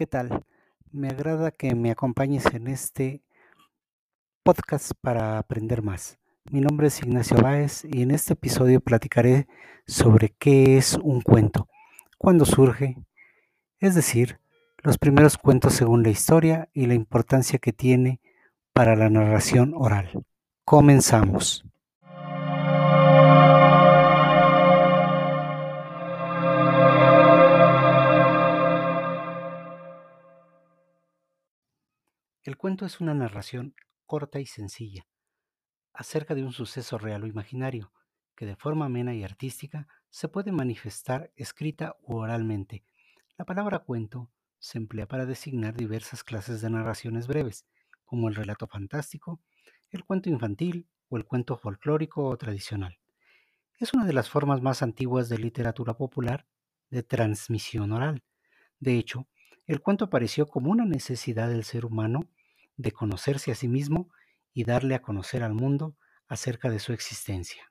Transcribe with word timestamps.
¿qué 0.00 0.06
tal? 0.06 0.46
Me 0.92 1.10
agrada 1.10 1.50
que 1.50 1.74
me 1.74 1.90
acompañes 1.90 2.46
en 2.54 2.68
este 2.68 3.22
podcast 4.42 4.92
para 5.02 5.36
aprender 5.36 5.82
más. 5.82 6.18
Mi 6.50 6.62
nombre 6.62 6.86
es 6.86 7.02
Ignacio 7.02 7.36
Báez 7.36 7.84
y 7.84 8.00
en 8.00 8.10
este 8.10 8.32
episodio 8.32 8.80
platicaré 8.80 9.46
sobre 9.86 10.30
qué 10.38 10.78
es 10.78 10.94
un 10.94 11.20
cuento, 11.20 11.68
cuándo 12.16 12.46
surge, 12.46 12.96
es 13.78 13.94
decir, 13.94 14.40
los 14.78 14.96
primeros 14.96 15.36
cuentos 15.36 15.74
según 15.74 16.02
la 16.02 16.08
historia 16.08 16.70
y 16.72 16.86
la 16.86 16.94
importancia 16.94 17.58
que 17.58 17.74
tiene 17.74 18.22
para 18.72 18.96
la 18.96 19.10
narración 19.10 19.74
oral. 19.76 20.24
Comenzamos. 20.64 21.66
Cuento 32.60 32.84
es 32.84 33.00
una 33.00 33.14
narración 33.14 33.74
corta 34.04 34.38
y 34.38 34.44
sencilla 34.44 35.06
acerca 35.94 36.34
de 36.34 36.44
un 36.44 36.52
suceso 36.52 36.98
real 36.98 37.24
o 37.24 37.26
imaginario 37.26 37.90
que 38.36 38.44
de 38.44 38.54
forma 38.54 38.84
amena 38.84 39.14
y 39.14 39.24
artística 39.24 39.88
se 40.10 40.28
puede 40.28 40.52
manifestar 40.52 41.32
escrita 41.36 41.96
u 42.02 42.16
oralmente. 42.16 42.84
La 43.38 43.46
palabra 43.46 43.78
cuento 43.78 44.30
se 44.58 44.76
emplea 44.76 45.08
para 45.08 45.24
designar 45.24 45.74
diversas 45.74 46.22
clases 46.22 46.60
de 46.60 46.68
narraciones 46.68 47.28
breves, 47.28 47.64
como 48.04 48.28
el 48.28 48.34
relato 48.34 48.66
fantástico, 48.66 49.40
el 49.88 50.04
cuento 50.04 50.28
infantil 50.28 50.86
o 51.08 51.16
el 51.16 51.24
cuento 51.24 51.56
folclórico 51.56 52.26
o 52.26 52.36
tradicional. 52.36 52.98
Es 53.78 53.94
una 53.94 54.04
de 54.04 54.12
las 54.12 54.28
formas 54.28 54.60
más 54.60 54.82
antiguas 54.82 55.30
de 55.30 55.38
literatura 55.38 55.96
popular 55.96 56.46
de 56.90 57.02
transmisión 57.04 57.90
oral. 57.92 58.22
De 58.80 58.98
hecho, 58.98 59.28
el 59.66 59.80
cuento 59.80 60.04
apareció 60.04 60.46
como 60.46 60.70
una 60.70 60.84
necesidad 60.84 61.48
del 61.48 61.64
ser 61.64 61.86
humano 61.86 62.28
de 62.80 62.92
conocerse 62.92 63.52
a 63.52 63.54
sí 63.54 63.68
mismo 63.68 64.08
y 64.54 64.64
darle 64.64 64.94
a 64.94 65.02
conocer 65.02 65.42
al 65.42 65.52
mundo 65.52 65.96
acerca 66.28 66.70
de 66.70 66.78
su 66.78 66.92
existencia. 66.92 67.70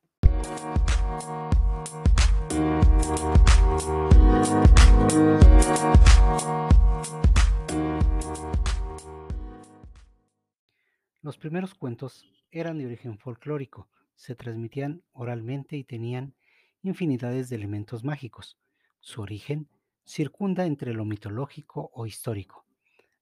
Los 11.21 11.37
primeros 11.37 11.73
cuentos 11.73 12.25
eran 12.51 12.77
de 12.77 12.85
origen 12.85 13.17
folclórico, 13.17 13.89
se 14.15 14.35
transmitían 14.35 15.03
oralmente 15.11 15.75
y 15.75 15.83
tenían 15.83 16.35
infinidades 16.83 17.49
de 17.49 17.55
elementos 17.55 18.03
mágicos. 18.03 18.57
Su 18.99 19.21
origen 19.21 19.69
circunda 20.05 20.65
entre 20.65 20.93
lo 20.93 21.05
mitológico 21.05 21.89
o 21.93 22.05
histórico, 22.05 22.65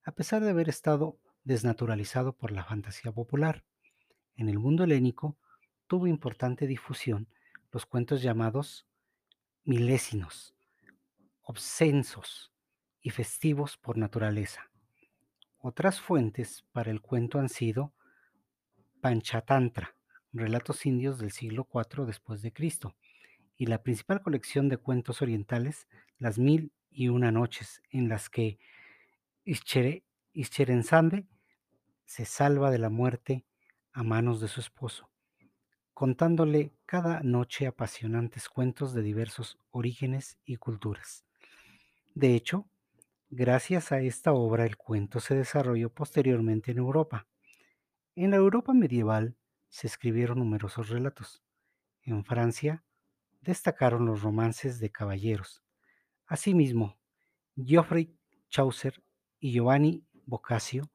a 0.04 0.12
pesar 0.12 0.44
de 0.44 0.50
haber 0.50 0.70
estado 0.70 1.18
desnaturalizado 1.48 2.34
por 2.34 2.52
la 2.52 2.66
fantasía 2.66 3.12
popular. 3.12 3.64
En 4.36 4.50
el 4.50 4.60
mundo 4.60 4.84
helénico 4.84 5.38
tuvo 5.88 6.06
importante 6.06 6.68
difusión 6.68 7.30
los 7.72 7.86
cuentos 7.86 8.22
llamados 8.22 8.86
milésinos, 9.64 10.56
obscensos 11.42 12.52
y 13.02 13.12
festivos 13.12 13.78
por 13.78 13.98
naturaleza. 13.98 14.70
Otras 15.58 16.02
fuentes 16.02 16.66
para 16.74 16.92
el 16.92 17.02
cuento 17.02 17.40
han 17.40 17.50
sido 17.50 17.94
Panchatantra, 19.00 19.96
relatos 20.34 20.86
indios 20.86 21.18
del 21.18 21.32
siglo 21.32 21.68
IV 21.74 22.06
después 22.06 22.42
de 22.42 22.52
Cristo, 22.52 22.96
y 23.56 23.68
la 23.68 23.82
principal 23.84 24.22
colección 24.22 24.68
de 24.68 24.78
cuentos 24.78 25.22
orientales, 25.22 25.88
Las 26.18 26.38
Mil 26.38 26.74
y 26.92 27.08
Una 27.08 27.32
Noches, 27.32 27.82
en 27.90 28.10
las 28.10 28.30
que 28.30 28.60
Ischerensande 30.34 31.26
se 32.08 32.26
salva 32.26 32.72
de 32.72 32.80
la 32.80 32.90
muerte 32.90 33.46
a 33.92 34.02
manos 34.02 34.40
de 34.40 34.48
su 34.48 34.62
esposo, 34.62 35.12
contándole 35.94 36.74
cada 36.86 37.20
noche 37.20 37.68
apasionantes 37.68 38.50
cuentos 38.50 38.94
de 38.94 39.04
diversos 39.04 39.60
orígenes 39.72 40.40
y 40.46 40.56
culturas. 40.56 41.26
De 42.16 42.34
hecho, 42.34 42.66
gracias 43.30 43.92
a 43.92 44.00
esta 44.00 44.32
obra 44.32 44.66
el 44.66 44.78
cuento 44.78 45.20
se 45.20 45.36
desarrolló 45.36 45.94
posteriormente 45.94 46.72
en 46.72 46.78
Europa. 46.80 47.28
En 48.16 48.32
la 48.32 48.38
Europa 48.38 48.74
medieval 48.74 49.36
se 49.68 49.88
escribieron 49.88 50.40
numerosos 50.40 50.90
relatos. 50.90 51.44
En 52.04 52.24
Francia 52.24 52.86
destacaron 53.42 54.06
los 54.06 54.22
romances 54.22 54.80
de 54.80 54.92
caballeros. 54.92 55.62
Asimismo, 56.26 56.98
Geoffrey 57.58 58.16
Chaucer 58.50 59.04
y 59.40 59.52
Giovanni 59.52 60.06
Boccaccio 60.26 60.90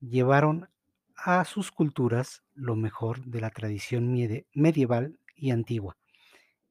llevaron 0.00 0.68
a 1.14 1.44
sus 1.44 1.70
culturas 1.70 2.42
lo 2.54 2.76
mejor 2.76 3.24
de 3.26 3.40
la 3.40 3.50
tradición 3.50 4.14
medieval 4.54 5.18
y 5.36 5.50
antigua. 5.50 5.96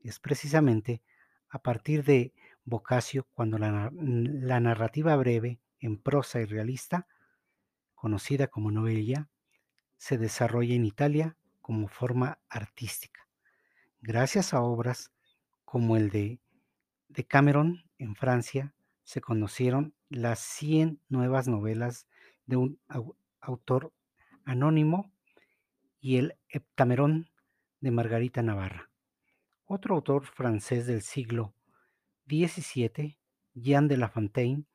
Es 0.01 0.19
precisamente 0.19 1.01
a 1.49 1.59
partir 1.59 2.03
de 2.03 2.33
Boccaccio 2.65 3.27
cuando 3.33 3.57
la, 3.57 4.59
narrativa 4.59 5.15
breve 5.15 5.59
en 5.79 5.97
prosa 5.97 6.41
y 6.41 6.45
realista, 6.45 7.07
conocida 7.95 8.47
como 8.47 8.71
novella, 8.71 9.29
se 9.97 10.17
desarrolla 10.17 10.75
en 10.75 10.85
Italia 10.85 11.37
como 11.61 11.87
forma 11.87 12.39
artística. 12.49 13.27
Gracias 14.01 14.53
a 14.53 14.61
obras 14.61 15.11
como 15.65 15.97
el 15.97 16.09
de, 16.09 16.39
de 17.07 17.25
Cameron 17.25 17.83
en 17.97 18.15
Francia, 18.15 18.73
se 19.03 19.21
conocieron 19.21 19.93
las 20.09 20.39
100 20.39 21.01
nuevas 21.09 21.47
novelas 21.47 22.07
de 22.49 22.55
un 22.57 22.79
autor 23.41 23.93
anónimo 24.43 25.11
y 26.01 26.17
el 26.17 26.35
Heptamerón 26.49 27.29
de 27.79 27.91
Margarita 27.91 28.41
Navarra. 28.41 28.89
Otro 29.65 29.93
autor 29.93 30.25
francés 30.25 30.87
del 30.87 31.03
siglo 31.03 31.53
XVII, 32.27 33.19
Jean 33.53 33.87
de 33.87 33.97
La 33.97 34.09
Fontaine, 34.09 34.65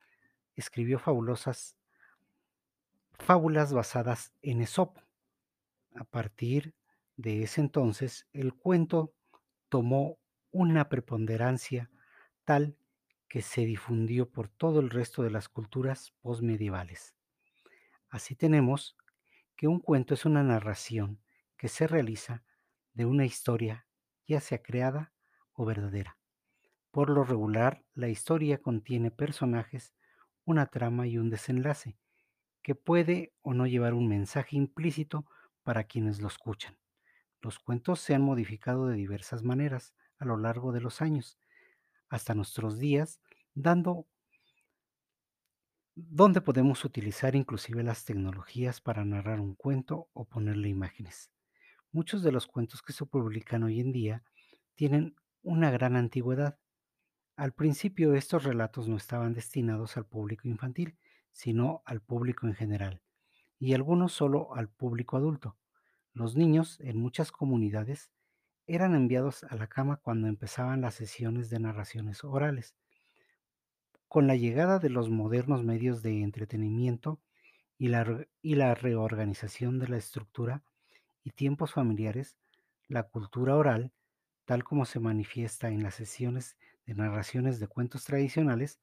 escribió 0.55 0.99
fabulosas 0.99 1.75
fábulas 3.11 3.73
basadas 3.73 4.33
en 4.41 4.61
Esopo. 4.61 5.01
A 5.95 6.05
partir 6.05 6.75
de 7.17 7.43
ese 7.43 7.59
entonces, 7.59 8.25
el 8.31 8.53
cuento 8.53 9.13
tomó 9.67 10.17
una 10.51 10.87
preponderancia 10.87 11.91
tal 12.45 12.77
que 13.27 13.41
se 13.41 13.65
difundió 13.65 14.29
por 14.29 14.47
todo 14.47 14.79
el 14.79 14.89
resto 14.89 15.23
de 15.23 15.31
las 15.31 15.49
culturas 15.49 16.13
postmedievales. 16.21 17.14
Así 18.15 18.33
tenemos 18.33 18.95
que 19.57 19.67
un 19.67 19.81
cuento 19.81 20.13
es 20.13 20.23
una 20.23 20.41
narración 20.41 21.21
que 21.57 21.67
se 21.67 21.85
realiza 21.85 22.45
de 22.93 23.05
una 23.05 23.25
historia, 23.25 23.87
ya 24.25 24.39
sea 24.39 24.63
creada 24.63 25.11
o 25.51 25.65
verdadera. 25.65 26.17
Por 26.91 27.09
lo 27.09 27.25
regular, 27.25 27.83
la 27.93 28.07
historia 28.07 28.61
contiene 28.61 29.11
personajes, 29.11 29.93
una 30.45 30.67
trama 30.67 31.07
y 31.07 31.17
un 31.17 31.29
desenlace, 31.29 31.97
que 32.63 32.73
puede 32.73 33.33
o 33.41 33.53
no 33.53 33.67
llevar 33.67 33.93
un 33.93 34.07
mensaje 34.07 34.55
implícito 34.55 35.25
para 35.63 35.83
quienes 35.83 36.21
lo 36.21 36.29
escuchan. 36.29 36.77
Los 37.41 37.59
cuentos 37.59 37.99
se 37.99 38.15
han 38.15 38.21
modificado 38.21 38.87
de 38.87 38.95
diversas 38.95 39.43
maneras 39.43 39.93
a 40.19 40.23
lo 40.23 40.37
largo 40.37 40.71
de 40.71 40.79
los 40.79 41.01
años, 41.01 41.37
hasta 42.07 42.33
nuestros 42.33 42.79
días, 42.79 43.19
dando 43.55 44.07
donde 45.95 46.41
podemos 46.41 46.83
utilizar 46.83 47.35
inclusive 47.35 47.81
las 47.81 48.03
tecnologías 48.03 48.81
para 48.81 49.05
narrar 49.05 49.39
un 49.39 49.55
cuento 49.55 50.09
o 50.11 50.25
ponerle 50.25 50.67
imágenes. 50.67 51.31
Muchos 51.93 52.21
de 52.21 52.33
los 52.33 52.47
cuentos 52.47 52.81
que 52.81 52.91
se 52.91 53.05
publican 53.05 53.63
hoy 53.63 53.79
en 53.79 53.93
día 53.93 54.23
tienen 54.75 55.15
una 55.41 55.71
gran 55.71 55.95
antigüedad. 55.95 56.59
Al 57.37 57.53
principio 57.53 58.13
estos 58.13 58.43
relatos 58.43 58.89
no 58.89 58.97
estaban 58.97 59.33
destinados 59.33 59.95
al 59.95 60.05
público 60.05 60.49
infantil, 60.49 60.97
sino 61.31 61.81
al 61.85 62.01
público 62.01 62.45
en 62.45 62.55
general, 62.55 63.01
y 63.57 63.73
algunos 63.73 64.11
solo 64.11 64.53
al 64.53 64.67
público 64.69 65.15
adulto. 65.15 65.57
Los 66.11 66.35
niños 66.35 66.77
en 66.81 66.97
muchas 66.97 67.31
comunidades 67.31 68.11
eran 68.67 68.95
enviados 68.95 69.45
a 69.45 69.55
la 69.55 69.67
cama 69.67 69.97
cuando 69.97 70.27
empezaban 70.27 70.81
las 70.81 70.95
sesiones 70.95 71.49
de 71.49 71.59
narraciones 71.59 72.23
orales. 72.25 72.75
Con 74.15 74.27
la 74.27 74.37
llegada 74.37 74.79
de 74.79 74.89
los 74.89 75.09
modernos 75.09 75.65
medios 75.65 76.01
de 76.01 76.21
entretenimiento 76.21 77.19
y 77.77 77.89
la, 77.89 78.25
y 78.41 78.55
la 78.55 78.73
reorganización 78.73 79.77
de 79.77 79.89
la 79.89 79.97
estructura 79.97 80.63
y 81.25 81.31
tiempos 81.31 81.73
familiares, 81.73 82.37
la 82.87 83.03
cultura 83.03 83.57
oral, 83.57 83.91
tal 84.45 84.63
como 84.63 84.85
se 84.85 85.01
manifiesta 85.01 85.67
en 85.67 85.83
las 85.83 85.95
sesiones 85.95 86.55
de 86.85 86.93
narraciones 86.95 87.59
de 87.59 87.67
cuentos 87.67 88.05
tradicionales, 88.05 88.79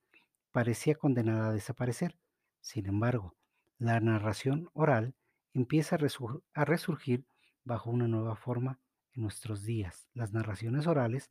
parecía 0.50 0.96
condenada 0.96 1.48
a 1.48 1.52
desaparecer. 1.54 2.18
Sin 2.60 2.84
embargo, 2.84 3.34
la 3.78 4.00
narración 4.00 4.68
oral 4.74 5.14
empieza 5.54 5.96
a, 5.96 6.64
resurgir 6.66 7.24
bajo 7.64 7.88
una 7.88 8.06
nueva 8.06 8.36
forma 8.36 8.80
en 9.14 9.22
nuestros 9.22 9.64
días. 9.64 10.10
Las 10.12 10.34
narraciones 10.34 10.86
orales 10.86 11.30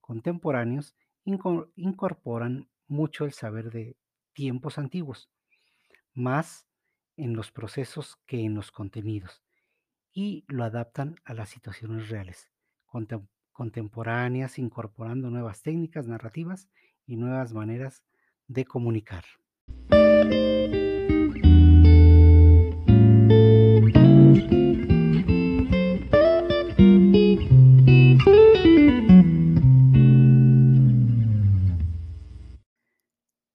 contemporáneos 0.00 0.96
incorporan 1.26 2.71
mucho 2.88 3.24
el 3.24 3.32
saber 3.32 3.70
de 3.70 3.96
tiempos 4.32 4.78
antiguos, 4.78 5.30
más 6.14 6.66
en 7.16 7.34
los 7.34 7.50
procesos 7.50 8.16
que 8.26 8.44
en 8.44 8.54
los 8.54 8.70
contenidos, 8.70 9.42
y 10.12 10.44
lo 10.48 10.64
adaptan 10.64 11.16
a 11.24 11.34
las 11.34 11.50
situaciones 11.50 12.08
reales, 12.08 12.50
contemporáneas, 13.52 14.58
incorporando 14.58 15.30
nuevas 15.30 15.62
técnicas 15.62 16.06
narrativas 16.06 16.68
y 17.06 17.16
nuevas 17.16 17.52
maneras 17.52 18.02
de 18.48 18.64
comunicar. 18.64 19.24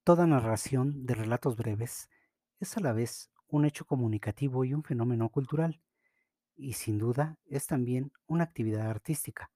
Toda 0.08 0.26
narración 0.26 1.04
de 1.04 1.12
relatos 1.12 1.54
breves 1.58 2.08
es 2.60 2.78
a 2.78 2.80
la 2.80 2.94
vez 2.94 3.30
un 3.46 3.66
hecho 3.66 3.84
comunicativo 3.84 4.64
y 4.64 4.72
un 4.72 4.82
fenómeno 4.82 5.28
cultural, 5.28 5.82
y 6.56 6.72
sin 6.72 6.96
duda 6.96 7.36
es 7.44 7.66
también 7.66 8.10
una 8.26 8.44
actividad 8.44 8.88
artística. 8.88 9.50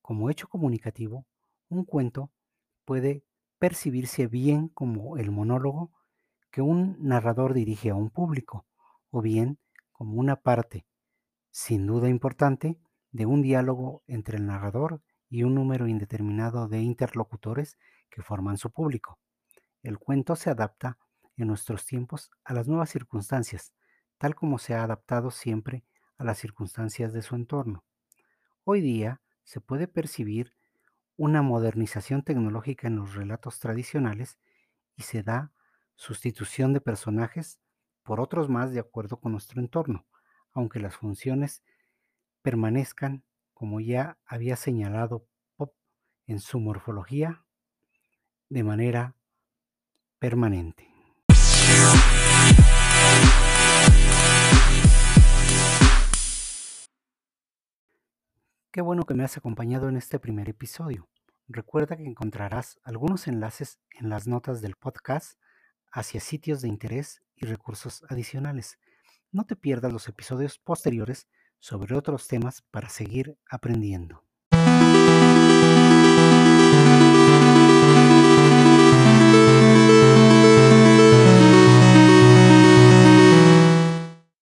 Como 0.00 0.30
hecho 0.30 0.48
comunicativo, 0.48 1.26
un 1.68 1.84
cuento 1.84 2.30
puede 2.86 3.26
percibirse 3.58 4.26
bien 4.26 4.68
como 4.68 5.18
el 5.18 5.30
monólogo 5.30 5.92
que 6.50 6.62
un 6.62 6.96
narrador 6.98 7.52
dirige 7.52 7.90
a 7.90 7.94
un 7.94 8.08
público, 8.08 8.64
o 9.10 9.20
bien 9.20 9.58
como 9.92 10.14
una 10.18 10.36
parte, 10.36 10.86
sin 11.50 11.86
duda 11.86 12.08
importante, 12.08 12.80
de 13.12 13.26
un 13.26 13.42
diálogo 13.42 14.02
entre 14.06 14.38
el 14.38 14.46
narrador 14.46 15.02
y 15.28 15.42
un 15.42 15.54
número 15.54 15.86
indeterminado 15.88 16.68
de 16.68 16.80
interlocutores 16.80 17.76
que 18.08 18.22
forman 18.22 18.56
su 18.56 18.70
público. 18.70 19.18
El 19.84 19.98
cuento 19.98 20.34
se 20.34 20.48
adapta 20.48 20.96
en 21.36 21.48
nuestros 21.48 21.84
tiempos 21.84 22.30
a 22.42 22.54
las 22.54 22.66
nuevas 22.66 22.88
circunstancias, 22.88 23.74
tal 24.16 24.34
como 24.34 24.56
se 24.56 24.72
ha 24.74 24.82
adaptado 24.82 25.30
siempre 25.30 25.84
a 26.16 26.24
las 26.24 26.38
circunstancias 26.38 27.12
de 27.12 27.20
su 27.20 27.34
entorno. 27.34 27.84
Hoy 28.64 28.80
día 28.80 29.20
se 29.42 29.60
puede 29.60 29.86
percibir 29.86 30.54
una 31.18 31.42
modernización 31.42 32.22
tecnológica 32.22 32.86
en 32.86 32.96
los 32.96 33.14
relatos 33.14 33.60
tradicionales 33.60 34.38
y 34.96 35.02
se 35.02 35.22
da 35.22 35.52
sustitución 35.96 36.72
de 36.72 36.80
personajes 36.80 37.60
por 38.04 38.20
otros 38.20 38.48
más 38.48 38.72
de 38.72 38.80
acuerdo 38.80 39.20
con 39.20 39.32
nuestro 39.32 39.60
entorno, 39.60 40.06
aunque 40.52 40.80
las 40.80 40.96
funciones 40.96 41.62
permanezcan, 42.40 43.22
como 43.52 43.80
ya 43.80 44.16
había 44.24 44.56
señalado 44.56 45.26
Pop 45.56 45.74
en 46.26 46.40
su 46.40 46.58
morfología, 46.58 47.44
de 48.48 48.64
manera 48.64 49.14
permanente. 50.24 50.90
Qué 58.72 58.80
bueno 58.80 59.04
que 59.04 59.12
me 59.12 59.22
has 59.22 59.36
acompañado 59.36 59.90
en 59.90 59.98
este 59.98 60.18
primer 60.18 60.48
episodio. 60.48 61.10
Recuerda 61.46 61.98
que 61.98 62.06
encontrarás 62.06 62.78
algunos 62.84 63.28
enlaces 63.28 63.80
en 64.00 64.08
las 64.08 64.26
notas 64.26 64.62
del 64.62 64.76
podcast 64.76 65.38
hacia 65.92 66.20
sitios 66.20 66.62
de 66.62 66.68
interés 66.68 67.22
y 67.36 67.44
recursos 67.44 68.02
adicionales. 68.08 68.78
No 69.30 69.44
te 69.44 69.56
pierdas 69.56 69.92
los 69.92 70.08
episodios 70.08 70.58
posteriores 70.58 71.28
sobre 71.58 71.94
otros 71.94 72.28
temas 72.28 72.62
para 72.70 72.88
seguir 72.88 73.36
aprendiendo. 73.46 74.23